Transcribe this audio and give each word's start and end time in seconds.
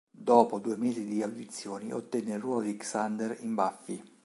Dopo 0.09 0.57
due 0.57 0.77
mesi 0.77 1.05
di 1.05 1.21
audizioni 1.21 1.93
ottenne 1.93 2.33
il 2.33 2.39
ruolo 2.39 2.61
di 2.61 2.75
Xander 2.75 3.37
in 3.41 3.53
"Buffy". 3.53 4.03